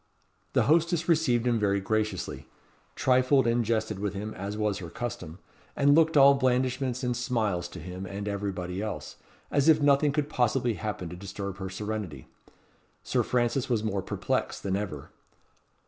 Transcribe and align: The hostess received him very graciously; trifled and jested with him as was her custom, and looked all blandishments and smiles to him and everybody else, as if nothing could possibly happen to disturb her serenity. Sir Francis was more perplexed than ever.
The 0.53 0.63
hostess 0.63 1.07
received 1.07 1.45
him 1.45 1.59
very 1.59 1.79
graciously; 1.79 2.47
trifled 2.95 3.45
and 3.45 3.63
jested 3.63 3.99
with 3.99 4.15
him 4.15 4.33
as 4.33 4.57
was 4.57 4.79
her 4.79 4.89
custom, 4.89 5.37
and 5.75 5.93
looked 5.93 6.17
all 6.17 6.33
blandishments 6.33 7.03
and 7.03 7.15
smiles 7.15 7.67
to 7.67 7.79
him 7.79 8.07
and 8.07 8.27
everybody 8.27 8.81
else, 8.81 9.17
as 9.51 9.69
if 9.69 9.79
nothing 9.79 10.11
could 10.11 10.27
possibly 10.27 10.73
happen 10.73 11.09
to 11.09 11.15
disturb 11.15 11.57
her 11.59 11.69
serenity. 11.69 12.27
Sir 13.03 13.21
Francis 13.21 13.69
was 13.69 13.83
more 13.83 14.01
perplexed 14.01 14.63
than 14.63 14.75
ever. 14.75 15.11